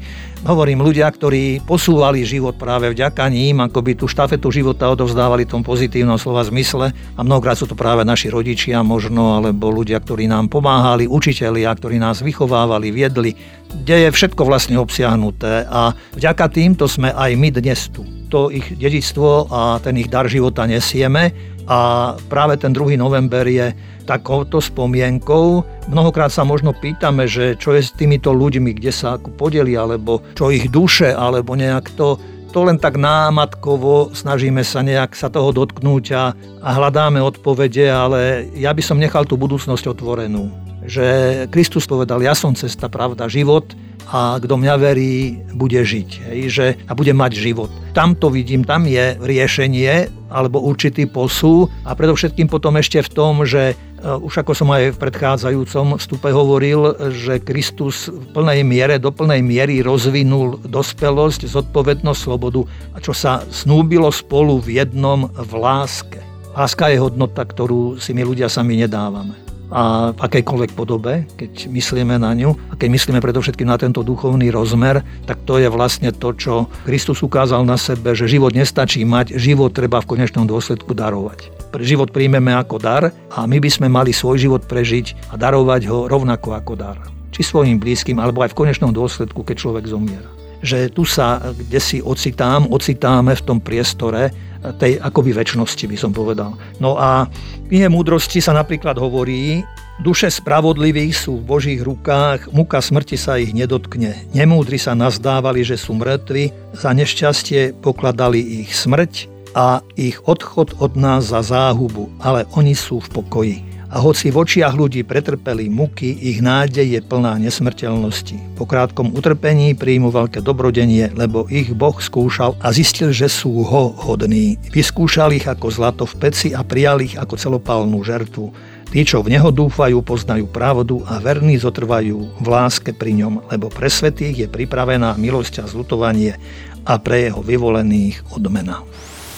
hovorím, 0.43 0.83
ľudia, 0.83 1.07
ktorí 1.07 1.63
posúvali 1.63 2.27
život 2.27 2.59
práve 2.59 2.91
vďaka 2.91 3.31
ním, 3.31 3.63
ako 3.63 3.79
by 3.79 3.91
tú 3.95 4.05
štafetu 4.11 4.51
života 4.51 4.91
odovzdávali 4.91 5.47
tom 5.47 5.63
pozitívnom 5.63 6.19
slova 6.19 6.43
zmysle. 6.43 6.91
A 6.91 7.21
mnohokrát 7.23 7.55
sú 7.55 7.65
to 7.65 7.75
práve 7.75 8.03
naši 8.03 8.27
rodičia 8.27 8.83
možno, 8.83 9.39
alebo 9.39 9.71
ľudia, 9.71 10.03
ktorí 10.03 10.27
nám 10.27 10.51
pomáhali, 10.51 11.07
učitelia, 11.07 11.71
ktorí 11.71 11.95
nás 11.97 12.19
vychovávali, 12.19 12.91
viedli, 12.91 13.35
kde 13.71 14.07
je 14.07 14.09
všetko 14.11 14.43
vlastne 14.43 14.77
obsiahnuté 14.77 15.65
a 15.65 15.95
vďaka 16.13 16.45
týmto 16.51 16.85
sme 16.85 17.09
aj 17.09 17.31
my 17.39 17.49
dnes 17.49 17.89
tu. 17.89 18.05
To 18.29 18.49
ich 18.49 18.65
dedičstvo 18.75 19.53
a 19.53 19.77
ten 19.79 19.97
ich 20.01 20.09
dar 20.09 20.25
života 20.25 20.65
nesieme 20.65 21.52
a 21.67 22.13
práve 22.27 22.59
ten 22.59 22.75
2. 22.75 22.99
november 22.99 23.47
je 23.47 23.71
takouto 24.03 24.59
spomienkou. 24.59 25.63
Mnohokrát 25.87 26.29
sa 26.29 26.43
možno 26.43 26.75
pýtame, 26.75 27.23
že 27.23 27.55
čo 27.55 27.71
je 27.71 27.81
s 27.83 27.95
týmito 27.95 28.35
ľuďmi, 28.35 28.75
kde 28.75 28.91
sa 28.91 29.15
ako 29.15 29.31
podeli, 29.35 29.79
alebo 29.79 30.19
čo 30.35 30.51
ich 30.51 30.67
duše, 30.67 31.15
alebo 31.15 31.55
nejak 31.55 31.95
to, 31.95 32.19
to 32.51 32.59
len 32.67 32.77
tak 32.77 32.99
námatkovo 32.99 34.11
snažíme 34.11 34.61
sa 34.61 34.83
nejak 34.83 35.15
sa 35.15 35.31
toho 35.31 35.55
dotknúť 35.55 36.05
a, 36.13 36.35
a 36.61 36.69
hľadáme 36.75 37.23
odpovede, 37.23 37.87
ale 37.87 38.51
ja 38.53 38.75
by 38.75 38.83
som 38.83 38.99
nechal 38.99 39.23
tú 39.23 39.39
budúcnosť 39.39 39.87
otvorenú. 39.87 40.51
Že 40.83 41.07
Kristus 41.47 41.87
povedal, 41.87 42.19
ja 42.19 42.35
som 42.35 42.51
cesta, 42.51 42.91
pravda, 42.91 43.31
život 43.31 43.71
a 44.11 44.35
kto 44.35 44.59
mňa 44.59 44.75
verí, 44.83 45.39
bude 45.55 45.79
žiť. 45.79 46.09
Hej, 46.27 46.39
že, 46.51 46.67
a 46.85 46.91
bude 46.91 47.15
mať 47.15 47.39
život. 47.39 47.71
Tam 47.95 48.19
to 48.19 48.27
vidím, 48.27 48.67
tam 48.67 48.83
je 48.83 49.15
riešenie 49.15 50.11
alebo 50.33 50.57
určitý 50.65 51.05
posú 51.05 51.69
a 51.85 51.93
predovšetkým 51.93 52.49
potom 52.49 52.73
ešte 52.81 53.05
v 53.05 53.09
tom, 53.13 53.45
že 53.45 53.73
e, 53.73 53.75
už 54.01 54.41
ako 54.41 54.57
som 54.57 54.73
aj 54.73 54.97
v 54.97 55.01
predchádzajúcom 55.05 56.01
vstupe 56.01 56.33
hovoril, 56.33 56.97
že 57.13 57.37
Kristus 57.37 58.09
v 58.09 58.25
plnej 58.33 58.65
miere, 58.65 58.97
do 58.97 59.13
plnej 59.13 59.45
miery 59.45 59.85
rozvinul 59.85 60.57
dospelosť, 60.65 61.45
zodpovednosť, 61.45 62.19
slobodu 62.19 62.65
a 62.91 62.97
čo 62.97 63.13
sa 63.13 63.45
snúbilo 63.53 64.09
spolu 64.09 64.57
v 64.57 64.81
jednom 64.81 65.29
v 65.29 65.51
láske. 65.53 66.19
Láska 66.57 66.89
je 66.89 66.97
hodnota, 66.97 67.45
ktorú 67.45 68.01
si 68.01 68.17
my 68.17 68.25
ľudia 68.25 68.49
sami 68.49 68.81
nedávame 68.81 69.42
a 69.73 70.13
v 70.13 70.19
akejkoľvek 70.21 70.71
podobe, 70.77 71.25
keď 71.33 71.65
myslíme 71.73 72.21
na 72.21 72.29
ňu 72.37 72.53
a 72.69 72.77
keď 72.77 72.93
myslíme 72.93 73.17
predovšetkým 73.17 73.65
na 73.65 73.81
tento 73.81 74.05
duchovný 74.05 74.53
rozmer, 74.53 75.01
tak 75.25 75.41
to 75.49 75.57
je 75.57 75.65
vlastne 75.65 76.13
to, 76.13 76.29
čo 76.37 76.69
Kristus 76.85 77.25
ukázal 77.25 77.65
na 77.65 77.73
sebe, 77.73 78.13
že 78.13 78.29
život 78.29 78.53
nestačí 78.53 79.01
mať, 79.01 79.33
život 79.33 79.73
treba 79.73 79.97
v 80.05 80.13
konečnom 80.13 80.45
dôsledku 80.45 80.93
darovať. 80.93 81.49
Život 81.73 82.13
príjmeme 82.13 82.53
ako 82.53 82.77
dar 82.77 83.09
a 83.33 83.49
my 83.49 83.57
by 83.57 83.69
sme 83.73 83.89
mali 83.89 84.13
svoj 84.13 84.45
život 84.45 84.61
prežiť 84.69 85.33
a 85.33 85.41
darovať 85.41 85.89
ho 85.89 86.05
rovnako 86.05 86.53
ako 86.53 86.73
dar. 86.77 87.01
Či 87.33 87.41
svojim 87.41 87.81
blízkym, 87.81 88.21
alebo 88.21 88.45
aj 88.45 88.53
v 88.53 88.59
konečnom 88.61 88.93
dôsledku, 88.93 89.41
keď 89.41 89.57
človek 89.57 89.89
zomiera 89.89 90.29
že 90.63 90.87
tu 90.87 91.03
sa 91.03 91.43
kde 91.51 91.75
si 91.83 91.99
ocitám, 91.99 92.71
ocitáme 92.71 93.35
v 93.35 93.43
tom 93.43 93.59
priestore 93.59 94.31
tej 94.79 95.01
akoby 95.03 95.35
väčšnosti, 95.35 95.83
by 95.89 95.97
som 95.99 96.11
povedal. 96.15 96.55
No 96.79 96.95
a 96.95 97.27
v 97.67 97.67
knihe 97.67 97.91
múdrosti 97.91 98.39
sa 98.39 98.55
napríklad 98.55 98.95
hovorí, 98.95 99.65
duše 99.99 100.31
spravodlivých 100.31 101.13
sú 101.13 101.41
v 101.41 101.47
Božích 101.47 101.81
rukách, 101.83 102.53
muka 102.55 102.79
smrti 102.79 103.19
sa 103.19 103.35
ich 103.35 103.51
nedotkne. 103.51 104.15
Nemúdri 104.31 104.79
sa 104.79 104.95
nazdávali, 104.95 105.67
že 105.67 105.75
sú 105.75 105.97
mŕtvi, 105.99 106.55
za 106.77 106.95
nešťastie 106.95 107.83
pokladali 107.83 108.63
ich 108.63 108.71
smrť 108.71 109.27
a 109.53 109.85
ich 109.99 110.17
odchod 110.25 110.79
od 110.81 110.97
nás 110.97 111.29
za 111.29 111.43
záhubu, 111.45 112.09
ale 112.23 112.47
oni 112.57 112.73
sú 112.73 113.03
v 113.03 113.11
pokoji 113.21 113.72
a 113.93 114.01
hoci 114.01 114.33
v 114.33 114.41
očiach 114.41 114.73
ľudí 114.73 115.05
pretrpeli 115.05 115.69
muky, 115.69 116.17
ich 116.17 116.41
nádej 116.41 116.97
je 116.97 117.01
plná 117.05 117.37
nesmrteľnosti. 117.37 118.57
Po 118.57 118.65
krátkom 118.65 119.13
utrpení 119.13 119.77
príjmu 119.77 120.09
veľké 120.09 120.41
dobrodenie, 120.41 121.13
lebo 121.13 121.45
ich 121.45 121.69
Boh 121.77 121.93
skúšal 121.93 122.57
a 122.57 122.73
zistil, 122.73 123.13
že 123.13 123.29
sú 123.29 123.61
ho 123.61 123.93
hodní. 123.93 124.57
Vyskúšal 124.73 125.37
ich 125.37 125.45
ako 125.45 125.69
zlato 125.69 126.03
v 126.09 126.17
peci 126.25 126.49
a 126.57 126.65
prijal 126.65 127.05
ich 127.05 127.13
ako 127.21 127.37
celopálnu 127.37 128.01
žertvu. 128.01 128.49
Tí, 128.89 129.05
čo 129.05 129.21
v 129.21 129.37
Neho 129.37 129.53
dúfajú, 129.53 130.01
poznajú 130.01 130.49
pravdu 130.49 131.05
a 131.05 131.21
verní 131.21 131.61
zotrvajú 131.61 132.41
v 132.41 132.47
láske 132.49 132.97
pri 132.97 133.13
ňom, 133.21 133.45
lebo 133.53 133.69
pre 133.69 133.93
svetých 133.93 134.45
je 134.45 134.47
pripravená 134.49 135.13
milosť 135.21 135.61
a 135.61 135.69
zlutovanie 135.69 136.41
a 136.81 136.97
pre 136.97 137.29
jeho 137.29 137.45
vyvolených 137.45 138.25
odmena. 138.33 138.81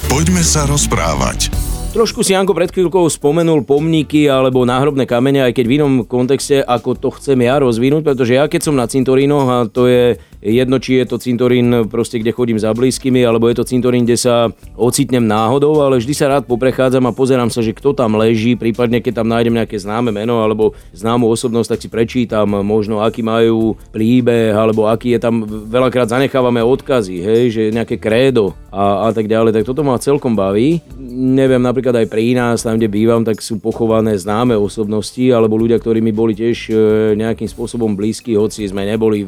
Poďme 0.08 0.44
sa 0.44 0.64
rozprávať. 0.64 1.75
Trošku 1.96 2.28
si 2.28 2.36
Janko 2.36 2.52
pred 2.52 2.68
chvíľkou 2.76 3.08
spomenul 3.08 3.64
pomníky 3.64 4.28
alebo 4.28 4.68
náhrobné 4.68 5.08
kamene, 5.08 5.48
aj 5.48 5.56
keď 5.56 5.64
v 5.64 5.76
inom 5.80 5.94
kontexte, 6.04 6.60
ako 6.60 7.00
to 7.00 7.08
chcem 7.16 7.40
ja 7.40 7.56
rozvinúť, 7.56 8.04
pretože 8.04 8.36
ja 8.36 8.52
keď 8.52 8.68
som 8.68 8.76
na 8.76 8.84
cintorínoch, 8.84 9.48
a 9.48 9.58
to 9.72 9.88
je 9.88 10.20
jedno, 10.46 10.78
či 10.78 11.02
je 11.02 11.06
to 11.10 11.18
cintorín, 11.18 11.90
proste, 11.90 12.22
kde 12.22 12.30
chodím 12.30 12.62
za 12.62 12.70
blízkymi, 12.70 13.26
alebo 13.26 13.50
je 13.50 13.58
to 13.58 13.66
cintorín, 13.66 14.06
kde 14.06 14.14
sa 14.14 14.54
ocitnem 14.78 15.26
náhodou, 15.26 15.82
ale 15.82 15.98
vždy 15.98 16.14
sa 16.14 16.30
rád 16.30 16.46
poprechádzam 16.46 17.10
a 17.10 17.16
pozerám 17.18 17.50
sa, 17.50 17.66
že 17.66 17.74
kto 17.74 17.98
tam 17.98 18.14
leží, 18.22 18.54
prípadne 18.54 19.02
keď 19.02 19.26
tam 19.26 19.28
nájdem 19.34 19.58
nejaké 19.58 19.82
známe 19.82 20.14
meno 20.14 20.46
alebo 20.46 20.78
známu 20.94 21.26
osobnosť, 21.26 21.70
tak 21.74 21.82
si 21.82 21.90
prečítam 21.90 22.46
možno, 22.62 23.02
aký 23.02 23.26
majú 23.26 23.74
príbeh, 23.90 24.54
alebo 24.54 24.86
aký 24.86 25.18
je 25.18 25.20
tam, 25.20 25.42
veľakrát 25.48 26.14
zanechávame 26.14 26.62
odkazy, 26.62 27.26
hej, 27.26 27.44
že 27.50 27.62
nejaké 27.74 27.98
krédo 27.98 28.54
a, 28.70 29.10
a 29.10 29.16
tak 29.16 29.26
ďalej, 29.26 29.58
tak 29.58 29.66
toto 29.66 29.82
ma 29.82 29.98
celkom 29.98 30.38
baví. 30.38 30.84
Neviem, 31.02 31.64
napríklad 31.64 32.06
aj 32.06 32.08
pri 32.12 32.38
nás, 32.38 32.62
tam, 32.62 32.78
kde 32.78 32.92
bývam, 32.92 33.26
tak 33.26 33.42
sú 33.42 33.58
pochované 33.58 34.14
známe 34.14 34.54
osobnosti, 34.54 35.26
alebo 35.34 35.58
ľudia, 35.58 35.82
ktorí 35.82 36.04
mi 36.04 36.14
boli 36.14 36.38
tiež 36.38 36.58
e, 36.70 36.74
nejakým 37.18 37.50
spôsobom 37.50 37.98
blízki, 37.98 38.36
hoci 38.38 38.68
sme 38.68 38.84
neboli 38.86 39.26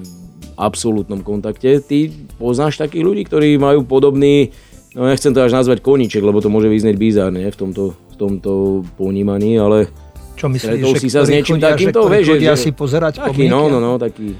absolútnom 0.57 1.21
kontakte. 1.21 1.79
Ty 1.79 2.09
poznáš 2.41 2.81
takých 2.81 3.05
ľudí, 3.05 3.23
ktorí 3.29 3.61
majú 3.61 3.85
podobný, 3.85 4.51
no 4.97 5.05
nechcem 5.05 5.31
to 5.31 5.45
až 5.45 5.53
nazvať 5.53 5.85
koníček, 5.85 6.25
lebo 6.25 6.41
to 6.41 6.49
môže 6.49 6.67
vyznieť 6.67 6.97
bizárne 6.97 7.45
v 7.45 7.57
tomto, 7.57 7.93
v 7.93 8.15
tomto 8.17 8.51
ponímaní, 8.97 9.61
ale 9.61 9.87
čo 10.37 10.53
myslíš, 10.53 10.81
že 10.85 11.01
si 11.01 11.09
sa 11.09 11.25
s 11.25 11.33
niečím 11.33 11.57
takýmto, 11.57 12.05
vieš, 12.05 12.37
že, 12.37 12.69
si 12.69 12.69
pozerať 12.69 13.25
taký, 13.25 13.49
no, 13.49 13.73
no, 13.73 13.81
no, 13.81 13.97
taký 13.97 14.37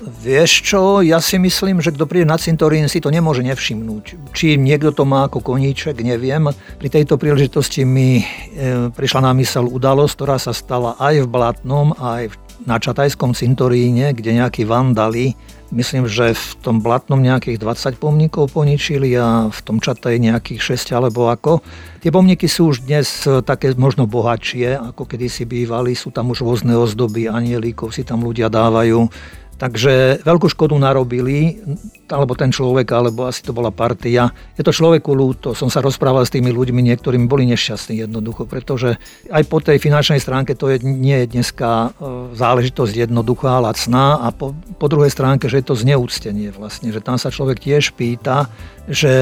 Vieš 0.00 0.64
čo, 0.64 1.04
ja 1.04 1.20
si 1.20 1.36
myslím, 1.36 1.84
že 1.84 1.92
kto 1.92 2.08
príde 2.08 2.24
na 2.24 2.40
cintorín 2.40 2.88
si 2.88 3.04
to 3.04 3.12
nemôže 3.12 3.44
nevšimnúť. 3.44 4.32
Či 4.32 4.56
niekto 4.56 4.96
to 4.96 5.04
má 5.04 5.28
ako 5.28 5.44
koníček, 5.44 6.00
neviem. 6.00 6.48
Pri 6.80 6.88
tejto 6.88 7.20
príležitosti 7.20 7.84
mi 7.84 8.24
e, 8.24 8.88
prišla 8.88 9.28
na 9.28 9.32
mysel 9.36 9.68
udalosť, 9.68 10.12
ktorá 10.16 10.40
sa 10.40 10.56
stala 10.56 10.96
aj 10.96 11.20
v 11.20 11.26
Blatnom, 11.28 11.92
aj 12.00 12.32
na 12.68 12.76
Čatajskom 12.80 13.32
cintoríne, 13.36 14.12
kde 14.12 14.40
nejakí 14.40 14.68
vandali 14.68 15.38
Myslím, 15.70 16.10
že 16.10 16.34
v 16.34 16.52
tom 16.66 16.82
Blatnom 16.82 17.22
nejakých 17.22 17.62
20 17.62 18.02
pomníkov 18.02 18.50
poničili 18.50 19.14
a 19.14 19.46
v 19.54 19.60
tom 19.62 19.78
Čataj 19.78 20.18
nejakých 20.18 20.74
6 20.74 20.98
alebo 20.98 21.30
ako. 21.30 21.62
Tie 22.02 22.10
pomníky 22.10 22.50
sú 22.50 22.74
už 22.74 22.90
dnes 22.90 23.06
také 23.46 23.70
možno 23.78 24.10
bohatšie, 24.10 24.74
ako 24.74 25.06
kedysi 25.06 25.46
bývali. 25.46 25.94
Sú 25.94 26.10
tam 26.10 26.34
už 26.34 26.42
rôzne 26.42 26.74
ozdoby, 26.74 27.30
anielíkov 27.30 27.94
si 27.94 28.02
tam 28.02 28.26
ľudia 28.26 28.50
dávajú. 28.50 29.06
Takže 29.60 30.24
veľkú 30.24 30.48
škodu 30.48 30.72
narobili, 30.80 31.60
alebo 32.08 32.32
ten 32.32 32.48
človek, 32.48 32.88
alebo 32.96 33.28
asi 33.28 33.44
to 33.44 33.52
bola 33.52 33.68
partia. 33.68 34.32
Je 34.56 34.64
to 34.64 34.72
človeku 34.72 35.12
ľúto. 35.12 35.52
Som 35.52 35.68
sa 35.68 35.84
rozprával 35.84 36.24
s 36.24 36.32
tými 36.32 36.48
ľuďmi, 36.48 36.80
niektorými 36.80 37.28
boli 37.28 37.44
nešťastní 37.52 38.00
jednoducho, 38.00 38.48
pretože 38.48 38.96
aj 39.28 39.42
po 39.52 39.60
tej 39.60 39.76
finančnej 39.76 40.16
stránke 40.16 40.56
to 40.56 40.72
je, 40.72 40.80
nie 40.80 41.12
je 41.22 41.36
dneska 41.36 41.68
e, 41.68 41.88
záležitosť 42.40 43.04
jednoduchá, 43.04 43.60
lacná 43.60 44.24
a 44.24 44.32
po, 44.32 44.56
po 44.80 44.86
druhej 44.88 45.12
stránke, 45.12 45.52
že 45.52 45.60
je 45.60 45.66
to 45.68 45.76
zneúctenie 45.76 46.56
vlastne, 46.56 46.88
že 46.88 47.04
tam 47.04 47.20
sa 47.20 47.28
človek 47.28 47.60
tiež 47.60 47.92
pýta, 47.92 48.48
že 48.90 49.12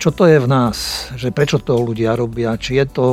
čo 0.00 0.14
to 0.14 0.24
je 0.24 0.38
v 0.40 0.48
nás, 0.48 1.10
že 1.18 1.34
prečo 1.34 1.58
to 1.58 1.76
ľudia 1.76 2.16
robia, 2.16 2.56
či 2.56 2.80
je 2.80 2.86
to 2.86 3.06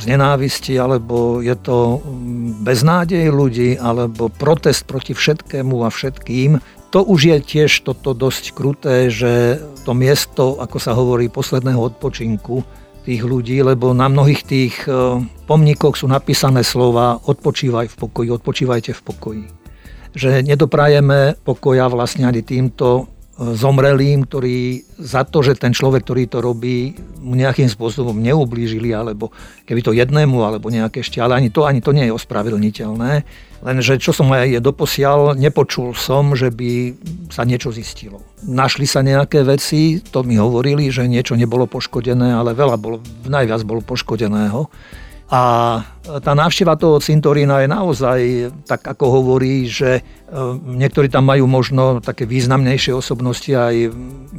z 0.00 0.14
nenávisti, 0.14 0.78
alebo 0.80 1.44
je 1.44 1.52
to 1.58 2.00
mm, 2.00 2.64
beznádej 2.64 3.28
ľudí, 3.28 3.76
alebo 3.76 4.30
protest 4.32 4.88
proti 4.88 5.12
všetkému 5.12 5.84
a 5.84 5.92
všetkým. 6.28 6.60
To 6.88 7.04
už 7.04 7.20
je 7.24 7.38
tiež 7.40 7.84
toto 7.84 8.16
dosť 8.16 8.56
kruté, 8.56 9.12
že 9.12 9.60
to 9.84 9.92
miesto, 9.92 10.56
ako 10.56 10.76
sa 10.80 10.96
hovorí, 10.96 11.28
posledného 11.28 11.80
odpočinku 11.92 12.64
tých 13.04 13.24
ľudí, 13.24 13.60
lebo 13.60 13.92
na 13.92 14.08
mnohých 14.08 14.42
tých 14.44 14.74
e, 14.88 15.20
pomníkoch 15.48 16.00
sú 16.00 16.08
napísané 16.08 16.64
slova 16.64 17.20
odpočívaj 17.24 17.92
v 17.92 17.96
pokoji, 17.96 18.28
odpočívajte 18.32 18.92
v 18.96 19.02
pokoji. 19.04 19.44
Že 20.16 20.44
nedoprajeme 20.44 21.36
pokoja 21.44 21.88
vlastne 21.92 22.24
ani 22.24 22.40
týmto 22.40 23.08
zomrelým, 23.38 24.26
ktorí 24.26 24.82
za 24.98 25.22
to, 25.22 25.46
že 25.46 25.62
ten 25.62 25.70
človek, 25.70 26.02
ktorý 26.02 26.26
to 26.26 26.42
robí, 26.42 26.98
nejakým 27.22 27.70
spôsobom 27.70 28.18
neublížili, 28.18 28.90
alebo 28.90 29.30
keby 29.62 29.80
to 29.86 29.94
jednému, 29.94 30.42
alebo 30.42 30.74
nejaké 30.74 31.06
ešte, 31.06 31.22
ale 31.22 31.38
ani 31.38 31.54
to, 31.54 31.62
ani 31.62 31.78
to 31.78 31.94
nie 31.94 32.10
je 32.10 32.16
ospravedlniteľné. 32.18 33.22
Lenže 33.62 34.02
čo 34.02 34.10
som 34.10 34.30
aj 34.34 34.58
doposiaľ, 34.58 35.38
nepočul 35.38 35.94
som, 35.94 36.34
že 36.34 36.50
by 36.50 36.98
sa 37.30 37.46
niečo 37.46 37.70
zistilo. 37.70 38.22
Našli 38.42 38.90
sa 38.90 39.06
nejaké 39.06 39.46
veci, 39.46 40.02
to 40.02 40.26
mi 40.26 40.34
hovorili, 40.34 40.90
že 40.90 41.06
niečo 41.06 41.38
nebolo 41.38 41.70
poškodené, 41.70 42.34
ale 42.34 42.58
veľa 42.58 42.74
bolo, 42.74 42.98
najviac 43.26 43.62
bolo 43.62 43.82
poškodeného. 43.86 44.66
A 45.28 45.84
tá 46.24 46.32
návšteva 46.32 46.80
toho 46.80 46.96
cintorína 47.04 47.60
je 47.60 47.68
naozaj, 47.68 48.20
tak 48.64 48.80
ako 48.80 49.20
hovorí, 49.20 49.68
že 49.68 50.00
e, 50.00 50.02
niektorí 50.56 51.12
tam 51.12 51.28
majú 51.28 51.44
možno 51.44 52.00
také 52.00 52.24
významnejšie 52.24 52.96
osobnosti 52.96 53.52
aj 53.52 53.92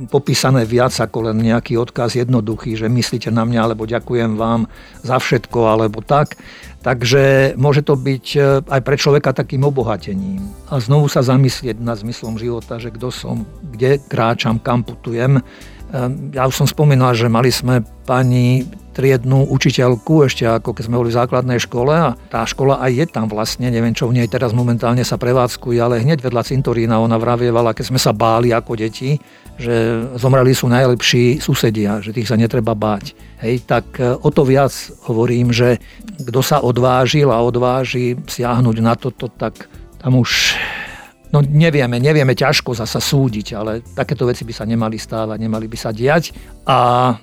popísané 0.09 0.65
viac 0.65 0.89
ako 0.97 1.29
len 1.29 1.45
nejaký 1.45 1.77
odkaz 1.77 2.17
jednoduchý, 2.17 2.73
že 2.73 2.89
myslíte 2.89 3.29
na 3.29 3.45
mňa, 3.45 3.69
alebo 3.69 3.85
ďakujem 3.85 4.33
vám 4.33 4.65
za 5.05 5.21
všetko, 5.21 5.59
alebo 5.69 6.01
tak. 6.01 6.41
Takže 6.81 7.53
môže 7.53 7.85
to 7.85 7.93
byť 7.93 8.25
e, 8.33 8.39
aj 8.65 8.81
pre 8.81 8.97
človeka 8.97 9.29
takým 9.29 9.61
obohatením. 9.69 10.41
A 10.73 10.81
znovu 10.81 11.05
sa 11.05 11.21
zamyslieť 11.21 11.77
nad 11.77 12.01
zmyslom 12.01 12.41
života, 12.41 12.81
že 12.81 12.89
kto 12.89 13.13
som, 13.13 13.45
kde 13.61 14.01
kráčam, 14.09 14.57
kam 14.57 14.81
putujem. 14.81 15.37
E, 15.37 15.41
ja 16.33 16.49
už 16.49 16.65
som 16.65 16.67
spomínal, 16.67 17.13
že 17.13 17.29
mali 17.29 17.53
sme 17.53 17.85
pani 18.09 18.65
triednú 18.99 19.47
učiteľku 19.47 20.27
ešte 20.27 20.43
ako 20.43 20.75
keď 20.75 20.83
sme 20.91 20.99
boli 20.99 21.07
v 21.15 21.19
základnej 21.23 21.59
škole 21.63 21.95
a 21.95 22.19
tá 22.27 22.43
škola 22.43 22.83
aj 22.83 22.91
je 22.91 23.05
tam 23.07 23.31
vlastne, 23.31 23.71
neviem 23.71 23.95
čo 23.95 24.11
v 24.11 24.19
nej 24.19 24.27
teraz 24.27 24.51
momentálne 24.51 25.07
sa 25.07 25.15
prevádzkuje, 25.15 25.79
ale 25.79 26.03
hneď 26.03 26.19
vedľa 26.19 26.43
cintorína 26.43 26.99
ona 26.99 27.15
vravievala, 27.15 27.71
keď 27.71 27.95
sme 27.95 27.99
sa 28.03 28.11
báli 28.11 28.51
ako 28.51 28.75
deti, 28.75 29.15
že 29.55 30.03
zomreli 30.19 30.51
sú 30.51 30.67
najlepší 30.67 31.39
susedia, 31.39 32.03
že 32.03 32.11
tých 32.11 32.27
sa 32.27 32.35
netreba 32.35 32.75
báť. 32.75 33.15
Hej, 33.39 33.63
tak 33.63 33.95
e, 34.03 34.19
o 34.19 34.29
to 34.35 34.43
viac 34.43 34.75
hovorím, 35.07 35.55
že 35.55 35.79
kto 36.19 36.43
sa 36.43 36.59
odvážil 36.59 37.31
a 37.31 37.39
odváži 37.39 38.19
siahnuť 38.19 38.77
na 38.83 38.99
toto, 38.99 39.31
tak 39.31 39.71
tam 40.03 40.19
už 40.19 40.59
No 41.29 41.45
nevieme, 41.45 42.01
nevieme 42.01 42.33
ťažko 42.33 42.73
zasa 42.73 42.97
súdiť, 42.97 43.53
ale 43.53 43.85
takéto 43.93 44.25
veci 44.25 44.41
by 44.41 44.49
sa 44.49 44.65
nemali 44.65 44.97
stávať, 44.97 45.37
nemali 45.37 45.69
by 45.69 45.77
sa 45.77 45.93
diať. 45.93 46.33
A 46.65 47.13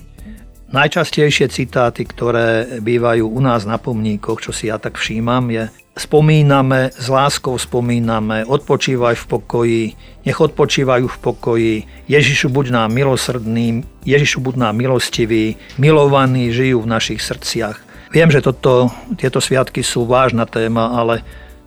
Najčastejšie 0.67 1.47
citáty, 1.47 2.03
ktoré 2.03 2.83
bývajú 2.83 3.31
u 3.31 3.39
nás 3.39 3.63
na 3.63 3.79
pomníkoch, 3.79 4.43
čo 4.43 4.51
si 4.51 4.67
ja 4.67 4.83
tak 4.83 4.99
všímam, 4.99 5.47
je 5.55 5.71
spomíname, 5.97 6.91
s 6.91 7.07
láskou 7.07 7.55
spomíname, 7.55 8.43
odpočívaj 8.45 9.15
v 9.15 9.25
pokoji, 9.31 9.83
nech 10.27 10.39
odpočívajú 10.43 11.07
v 11.07 11.19
pokoji, 11.23 11.75
Ježišu 12.11 12.51
buď 12.51 12.67
nám 12.75 12.91
milosrdný, 12.93 13.87
Ježišu 14.05 14.43
buď 14.43 14.55
nám 14.67 14.75
milostivý, 14.75 15.55
milovaní 15.79 16.51
žijú 16.51 16.83
v 16.83 16.91
našich 16.93 17.23
srdciach. 17.23 17.81
Viem, 18.11 18.35
že 18.35 18.43
toto, 18.43 18.91
tieto 19.15 19.39
sviatky 19.39 19.87
sú 19.87 20.03
vážna 20.03 20.51
téma, 20.51 20.93
ale 20.99 21.23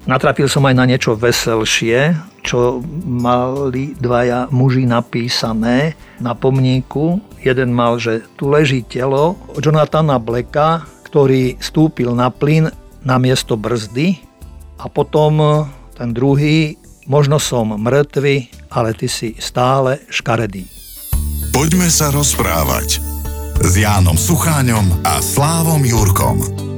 natrafil 0.05 0.47
som 0.47 0.63
aj 0.67 0.75
na 0.77 0.85
niečo 0.87 1.17
veselšie, 1.17 2.15
čo 2.45 2.79
mali 3.03 3.97
dvaja 3.99 4.47
muži 4.51 4.87
napísané 4.87 5.97
na 6.23 6.31
pomníku. 6.35 7.19
Jeden 7.43 7.75
mal, 7.75 7.99
že 7.99 8.23
tu 8.39 8.47
leží 8.47 8.83
telo 8.87 9.35
Jonathana 9.59 10.19
Blacka, 10.19 10.87
ktorý 11.07 11.57
stúpil 11.59 12.13
na 12.15 12.29
plyn 12.29 12.71
na 13.03 13.15
miesto 13.17 13.59
brzdy. 13.59 14.19
A 14.79 14.87
potom 14.87 15.67
ten 15.97 16.15
druhý, 16.15 16.79
možno 17.03 17.41
som 17.41 17.75
mŕtvy, 17.75 18.69
ale 18.71 18.95
ty 18.95 19.11
si 19.11 19.35
stále 19.35 19.99
škaredý. 20.07 20.63
Poďme 21.51 21.91
sa 21.91 22.13
rozprávať 22.13 23.03
s 23.59 23.71
Jánom 23.75 24.15
Sucháňom 24.15 25.03
a 25.03 25.19
Slávom 25.19 25.83
Jurkom 25.83 26.68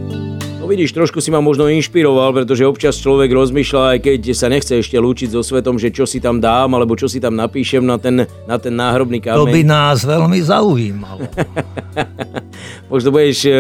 vidíš, 0.72 0.96
trošku 0.96 1.20
si 1.20 1.28
ma 1.28 1.44
možno 1.44 1.68
inšpiroval, 1.68 2.32
pretože 2.32 2.64
občas 2.64 2.96
človek 2.96 3.28
rozmýšľa, 3.28 3.82
aj 3.92 4.00
keď 4.08 4.22
sa 4.32 4.48
nechce 4.48 4.80
ešte 4.80 4.96
lúčiť 4.96 5.36
so 5.36 5.44
svetom, 5.44 5.76
že 5.76 5.92
čo 5.92 6.08
si 6.08 6.24
tam 6.24 6.40
dám, 6.40 6.72
alebo 6.72 6.96
čo 6.96 7.12
si 7.12 7.20
tam 7.20 7.36
napíšem 7.36 7.84
na 7.84 8.00
ten, 8.00 8.24
na 8.48 8.56
ten 8.56 8.72
náhrobný 8.72 9.20
kameň. 9.20 9.36
To 9.36 9.52
by 9.52 9.64
nás 9.68 10.08
veľmi 10.08 10.40
zaujímalo. 10.40 11.28
možno 12.92 13.12
budeš 13.12 13.48
e, 13.48 13.52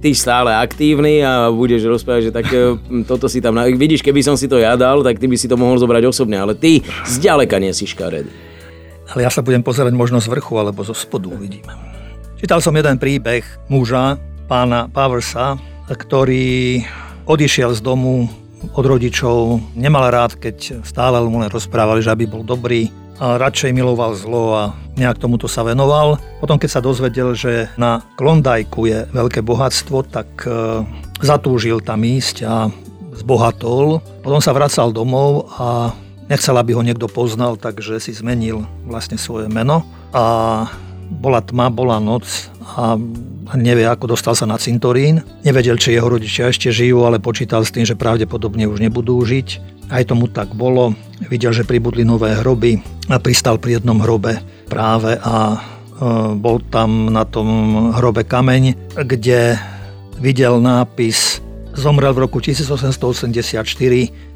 ty 0.00 0.16
stále 0.16 0.56
aktívny 0.56 1.20
a 1.24 1.52
budeš 1.52 1.84
rozprávať, 1.84 2.22
že 2.28 2.32
tak 2.32 2.46
e, 2.48 2.76
toto 3.04 3.28
si 3.28 3.44
tam... 3.44 3.56
Vidíš, 3.60 4.00
keby 4.00 4.24
som 4.24 4.36
si 4.36 4.48
to 4.48 4.56
ja 4.56 4.76
dal, 4.76 5.04
tak 5.04 5.20
ty 5.20 5.28
by 5.28 5.36
si 5.36 5.48
to 5.48 5.60
mohol 5.60 5.76
zobrať 5.76 6.04
osobne, 6.08 6.40
ale 6.40 6.56
ty 6.56 6.80
zďaleka 7.04 7.60
nie 7.60 7.76
si 7.76 7.84
škaredý. 7.84 8.32
Ale 9.08 9.24
ja 9.24 9.30
sa 9.32 9.40
budem 9.40 9.64
pozerať 9.64 9.96
možno 9.96 10.20
z 10.20 10.28
vrchu 10.28 10.56
alebo 10.60 10.84
zo 10.84 10.92
spodu, 10.92 11.32
uvidíme. 11.32 11.72
Čítal 12.36 12.60
som 12.60 12.76
jeden 12.76 13.00
príbeh 13.00 13.42
muža, 13.72 14.20
pána 14.46 14.86
Powersa, 14.92 15.56
ktorý 15.88 16.84
odišiel 17.24 17.76
z 17.76 17.80
domu 17.80 18.28
od 18.74 18.84
rodičov, 18.84 19.62
nemal 19.78 20.10
rád, 20.10 20.34
keď 20.36 20.82
stále 20.82 21.22
mu 21.24 21.38
len 21.40 21.52
rozprávali, 21.52 22.02
že 22.02 22.10
aby 22.10 22.26
bol 22.26 22.42
dobrý, 22.42 22.90
a 23.18 23.34
radšej 23.34 23.74
miloval 23.74 24.14
zlo 24.14 24.54
a 24.54 24.62
nejak 24.94 25.18
tomuto 25.18 25.50
sa 25.50 25.66
venoval. 25.66 26.22
Potom, 26.38 26.54
keď 26.54 26.70
sa 26.70 26.84
dozvedel, 26.84 27.34
že 27.34 27.66
na 27.74 27.98
Klondajku 28.14 28.86
je 28.86 29.10
veľké 29.10 29.42
bohatstvo, 29.42 30.06
tak 30.06 30.46
e, 30.46 30.86
zatúžil 31.18 31.82
tam 31.82 32.06
ísť 32.06 32.46
a 32.46 32.70
zbohatol. 33.18 33.98
Potom 34.22 34.38
sa 34.38 34.54
vracal 34.54 34.94
domov 34.94 35.50
a 35.58 35.90
Nechcel, 36.28 36.60
aby 36.60 36.76
ho 36.76 36.84
niekto 36.84 37.08
poznal, 37.08 37.56
takže 37.56 37.96
si 38.04 38.12
zmenil 38.12 38.68
vlastne 38.84 39.16
svoje 39.16 39.48
meno 39.48 39.80
a 40.12 40.68
bola 41.08 41.40
tma, 41.40 41.72
bola 41.72 41.96
noc 41.96 42.52
a 42.76 43.00
nevie, 43.56 43.88
ako 43.88 44.12
dostal 44.12 44.36
sa 44.36 44.44
na 44.44 44.60
cintorín. 44.60 45.24
Nevedel, 45.46 45.80
či 45.80 45.96
jeho 45.96 46.10
rodičia 46.10 46.52
ešte 46.52 46.68
žijú, 46.68 47.08
ale 47.08 47.22
počítal 47.22 47.64
s 47.64 47.72
tým, 47.72 47.88
že 47.88 47.96
pravdepodobne 47.96 48.68
už 48.68 48.84
nebudú 48.84 49.16
žiť. 49.24 49.78
Aj 49.88 50.04
tomu 50.04 50.28
tak 50.28 50.52
bolo. 50.52 50.92
Videl, 51.32 51.56
že 51.56 51.64
pribudli 51.64 52.04
nové 52.04 52.36
hroby 52.36 52.84
a 53.08 53.16
pristal 53.16 53.56
pri 53.56 53.80
jednom 53.80 53.96
hrobe 54.04 54.36
práve 54.68 55.16
a 55.16 55.56
e, 55.56 55.58
bol 56.36 56.60
tam 56.68 57.08
na 57.08 57.24
tom 57.24 57.48
hrobe 57.96 58.28
kameň, 58.28 58.92
kde 59.00 59.56
videl 60.20 60.60
nápis 60.60 61.40
Zomrel 61.78 62.10
v 62.10 62.26
roku 62.26 62.42
1884, 62.42 63.62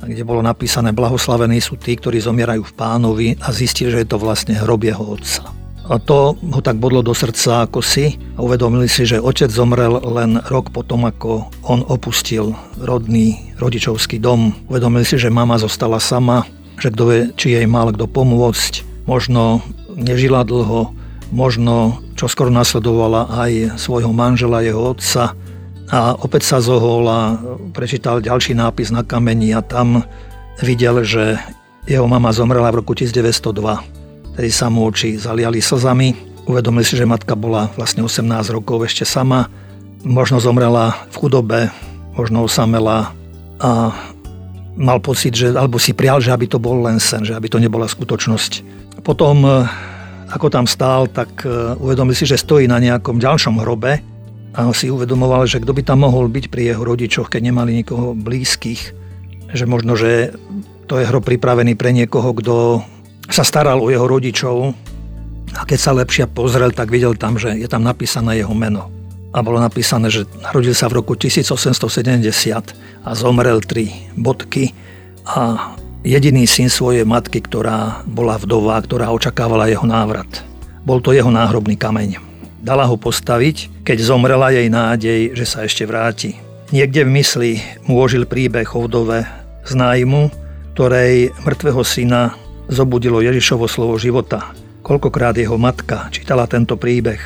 kde 0.07 0.23
bolo 0.23 0.47
napísané 0.47 0.95
Blahoslavení 0.95 1.59
sú 1.59 1.75
tí, 1.75 1.99
ktorí 1.99 2.23
zomierajú 2.23 2.63
v 2.63 2.77
pánovi 2.79 3.29
a 3.43 3.51
zistil, 3.51 3.91
že 3.91 4.07
je 4.07 4.09
to 4.15 4.23
vlastne 4.23 4.55
hrob 4.55 4.87
jeho 4.87 5.03
otca. 5.03 5.62
A 5.93 6.01
to 6.01 6.41
ho 6.41 6.61
tak 6.65 6.81
bodlo 6.81 7.05
do 7.05 7.13
srdca 7.13 7.69
ako 7.69 7.85
si 7.85 8.17
a 8.33 8.41
uvedomili 8.41 8.89
si, 8.89 9.05
že 9.05 9.21
otec 9.21 9.53
zomrel 9.53 10.01
len 10.01 10.41
rok 10.49 10.73
potom, 10.73 11.05
ako 11.05 11.53
on 11.69 11.85
opustil 11.85 12.57
rodný 12.81 13.53
rodičovský 13.61 14.17
dom. 14.17 14.57
Uvedomili 14.73 15.05
si, 15.05 15.21
že 15.21 15.29
mama 15.29 15.61
zostala 15.61 16.01
sama, 16.01 16.49
že 16.81 16.89
kto 16.89 17.03
vie, 17.13 17.21
či 17.37 17.53
jej 17.61 17.69
mal 17.69 17.93
kto 17.93 18.09
pomôcť. 18.09 19.05
Možno 19.05 19.61
nežila 19.93 20.49
dlho, 20.49 20.97
možno 21.29 22.01
čo 22.17 22.25
skoro 22.25 22.49
nasledovala 22.49 23.29
aj 23.29 23.77
svojho 23.77 24.17
manžela, 24.17 24.65
jeho 24.65 24.97
otca. 24.97 25.37
A 25.93 26.17
opäť 26.17 26.49
sa 26.49 26.65
zohol 26.65 27.05
a 27.05 27.37
prečítal 27.77 28.25
ďalší 28.25 28.57
nápis 28.57 28.89
na 28.89 29.05
kameni 29.05 29.53
a 29.53 29.61
tam 29.61 30.09
videl, 30.65 31.05
že 31.05 31.37
jeho 31.85 32.09
mama 32.09 32.33
zomrela 32.33 32.73
v 32.73 32.81
roku 32.81 32.97
1902 32.97 34.02
Tedy 34.33 34.49
sa 34.49 34.73
mu 34.73 34.89
oči 34.89 35.21
zaliali 35.21 35.61
slzami. 35.61 36.33
Uvedomil 36.49 36.83
si, 36.83 36.97
že 36.97 37.05
matka 37.05 37.37
bola 37.37 37.69
vlastne 37.77 38.01
18 38.03 38.25
rokov 38.49 38.89
ešte 38.89 39.05
sama. 39.05 39.53
Možno 40.03 40.41
zomrela 40.43 40.97
v 41.13 41.17
chudobe, 41.21 41.61
možno 42.17 42.49
osamela 42.49 43.15
a 43.63 43.95
mal 44.75 44.99
pocit, 44.99 45.37
že, 45.37 45.53
alebo 45.53 45.77
si 45.77 45.93
prial, 45.93 46.19
že 46.19 46.33
aby 46.33 46.49
to 46.49 46.57
bol 46.59 46.81
len 46.83 46.97
sen, 46.97 47.23
že 47.23 47.37
aby 47.37 47.47
to 47.47 47.61
nebola 47.61 47.87
skutočnosť. 47.87 48.53
Potom, 49.05 49.45
e, 49.45 49.69
ako 50.33 50.49
tam 50.49 50.65
stál, 50.65 51.07
tak 51.07 51.45
e, 51.45 51.77
uvedomil 51.77 52.17
si, 52.17 52.25
že 52.25 52.41
stojí 52.41 52.67
na 52.67 52.81
nejakom 52.81 53.21
ďalšom 53.21 53.61
hrobe 53.61 54.01
a 54.53 54.69
si 54.73 54.89
uvedomoval, 54.93 55.49
že 55.49 55.61
kto 55.61 55.73
by 55.73 55.83
tam 55.85 56.05
mohol 56.05 56.29
byť 56.29 56.49
pri 56.49 56.73
jeho 56.73 56.83
rodičoch, 56.85 57.29
keď 57.29 57.53
nemali 57.53 57.85
nikoho 57.85 58.17
blízkych. 58.17 58.97
Že 59.53 59.65
možno, 59.69 59.97
že 59.97 60.33
to 60.89 61.01
je 61.01 61.09
hrob 61.09 61.25
pripravený 61.25 61.77
pre 61.77 61.93
niekoho, 61.93 62.33
kto 62.37 62.85
sa 63.33 63.45
staral 63.49 63.81
o 63.81 63.89
jeho 63.89 64.05
rodičov 64.05 64.77
a 65.57 65.63
keď 65.65 65.79
sa 65.81 65.97
lepšie 65.97 66.29
pozrel, 66.29 66.73
tak 66.73 66.93
videl 66.93 67.17
tam, 67.17 67.41
že 67.41 67.57
je 67.57 67.69
tam 67.69 67.85
napísané 67.85 68.41
jeho 68.41 68.53
meno. 68.53 68.93
A 69.33 69.41
bolo 69.41 69.57
napísané, 69.57 70.13
že 70.13 70.29
narodil 70.45 70.77
sa 70.77 70.93
v 70.93 71.01
roku 71.01 71.17
1870 71.17 71.73
a 73.03 73.11
zomrel 73.17 73.65
tri 73.65 73.89
bodky 74.13 74.77
a 75.25 75.73
jediný 76.05 76.45
syn 76.45 76.69
svojej 76.69 77.09
matky, 77.09 77.41
ktorá 77.41 78.05
bola 78.05 78.37
vdová, 78.37 78.77
ktorá 78.85 79.09
očakávala 79.09 79.73
jeho 79.73 79.89
návrat. 79.89 80.29
Bol 80.85 81.01
to 81.01 81.17
jeho 81.17 81.33
náhrobný 81.33 81.81
kameň. 81.81 82.21
Dala 82.63 82.85
ho 82.87 83.01
postaviť, 83.01 83.83
keď 83.83 83.99
zomrela 84.05 84.53
jej 84.53 84.69
nádej, 84.69 85.33
že 85.35 85.47
sa 85.49 85.65
ešte 85.65 85.89
vráti. 85.89 86.37
Niekde 86.71 87.09
v 87.09 87.15
mysli 87.17 87.51
mu 87.89 87.99
ožil 87.99 88.29
príbeh 88.29 88.69
o 88.77 88.85
vdove 88.85 89.25
z 89.65 89.73
nájmu, 89.73 90.29
ktorej 90.75 91.33
mŕtvého 91.45 91.83
syna 91.85 92.37
zobudilo 92.73 93.21
Ježišovo 93.21 93.69
slovo 93.69 94.01
života. 94.01 94.57
Koľkokrát 94.83 95.37
jeho 95.37 95.55
matka 95.61 96.11
čítala 96.11 96.49
tento 96.51 96.75
príbeh, 96.75 97.21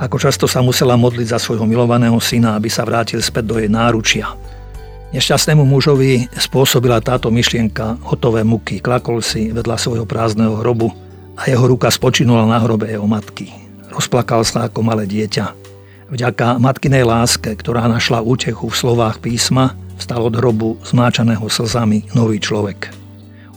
ako 0.00 0.16
často 0.16 0.46
sa 0.48 0.64
musela 0.64 0.96
modliť 0.96 1.28
za 1.30 1.38
svojho 1.38 1.68
milovaného 1.68 2.16
syna, 2.18 2.56
aby 2.56 2.72
sa 2.72 2.82
vrátil 2.82 3.20
späť 3.20 3.44
do 3.52 3.56
jej 3.60 3.68
náručia. 3.68 4.32
Nešťastnému 5.12 5.68
mužovi 5.68 6.24
spôsobila 6.32 7.04
táto 7.04 7.28
myšlienka 7.28 8.00
hotové 8.00 8.40
muky, 8.48 8.80
klakol 8.80 9.20
si 9.20 9.52
vedľa 9.52 9.76
svojho 9.76 10.08
prázdneho 10.08 10.56
hrobu 10.64 10.88
a 11.36 11.52
jeho 11.52 11.68
ruka 11.68 11.92
spočinula 11.92 12.48
na 12.48 12.56
hrobe 12.56 12.88
jeho 12.88 13.04
matky. 13.04 13.52
Rozplakal 13.92 14.40
sa 14.40 14.72
ako 14.72 14.80
malé 14.80 15.04
dieťa. 15.04 15.52
Vďaka 16.08 16.56
matkinej 16.56 17.04
láske, 17.04 17.52
ktorá 17.52 17.84
našla 17.92 18.24
útechu 18.24 18.72
v 18.72 18.78
slovách 18.78 19.20
písma, 19.20 19.76
vstal 20.00 20.24
od 20.24 20.32
hrobu 20.32 20.80
zmáčaného 20.80 21.44
slzami 21.44 22.08
nový 22.16 22.40
človek. 22.40 23.01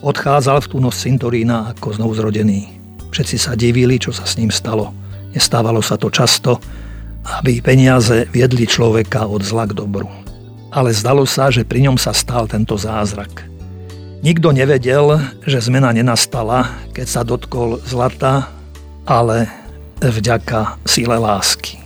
Odchádzal 0.03 0.65
v 0.65 0.69
tú 0.71 0.77
noc 0.83 0.95
cintorína 0.99 1.71
ako 1.71 1.95
znovuzrodený. 1.95 2.67
Všetci 3.15 3.37
sa 3.39 3.55
divili, 3.55 3.95
čo 3.95 4.11
sa 4.11 4.27
s 4.27 4.35
ním 4.35 4.51
stalo. 4.51 4.91
Nestávalo 5.31 5.79
sa 5.79 5.95
to 5.95 6.11
často, 6.11 6.59
aby 7.39 7.63
peniaze 7.63 8.27
viedli 8.33 8.67
človeka 8.67 9.29
od 9.29 9.39
zla 9.39 9.69
k 9.69 9.77
dobru. 9.77 10.11
Ale 10.75 10.91
zdalo 10.91 11.23
sa, 11.23 11.47
že 11.47 11.63
pri 11.63 11.87
ňom 11.87 11.95
sa 11.95 12.11
stal 12.11 12.49
tento 12.51 12.75
zázrak. 12.75 13.47
Nikto 14.25 14.51
nevedel, 14.51 15.21
že 15.45 15.63
zmena 15.63 15.93
nenastala, 15.93 16.73
keď 16.91 17.07
sa 17.07 17.21
dotkol 17.21 17.77
zlata, 17.85 18.49
ale 19.05 19.47
vďaka 20.01 20.81
sile 20.83 21.15
lásky. 21.21 21.84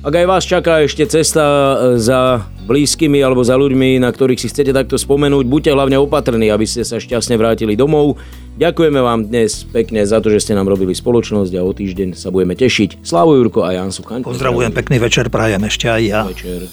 Ak 0.00 0.16
aj 0.16 0.24
vás 0.24 0.48
čaká 0.48 0.80
ešte 0.80 1.04
cesta 1.04 1.44
e, 1.44 1.74
za 2.00 2.48
blízkymi 2.64 3.20
alebo 3.20 3.44
za 3.44 3.52
ľuďmi, 3.60 4.00
na 4.00 4.08
ktorých 4.08 4.40
si 4.40 4.48
chcete 4.48 4.72
takto 4.72 4.96
spomenúť, 4.96 5.44
buďte 5.44 5.76
hlavne 5.76 6.00
opatrní, 6.00 6.48
aby 6.48 6.64
ste 6.64 6.88
sa 6.88 6.96
šťastne 6.96 7.36
vrátili 7.36 7.76
domov. 7.76 8.16
Ďakujeme 8.56 8.96
vám 8.96 9.28
dnes 9.28 9.68
pekne 9.68 10.00
za 10.08 10.24
to, 10.24 10.32
že 10.32 10.40
ste 10.40 10.56
nám 10.56 10.72
robili 10.72 10.96
spoločnosť 10.96 11.52
a 11.52 11.60
o 11.60 11.76
týždeň 11.76 12.16
sa 12.16 12.32
budeme 12.32 12.56
tešiť. 12.56 13.04
Slávu 13.04 13.44
Jurko 13.44 13.60
a 13.60 13.76
Jan 13.76 13.92
Suchaň. 13.92 14.24
Pozdravujem, 14.24 14.72
pekný 14.72 15.04
večer, 15.04 15.28
prajem 15.28 15.68
ešte 15.68 15.92
aj 15.92 16.00
ja. 16.00 16.24
Večer. 16.24 16.64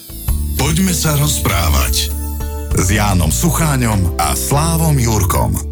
Poďme 0.56 0.96
sa 0.96 1.12
rozprávať 1.20 2.08
s 2.80 2.86
Jánom 2.88 3.28
Sucháňom 3.28 4.16
a 4.16 4.32
Slávom 4.32 4.96
Jurkom. 4.96 5.67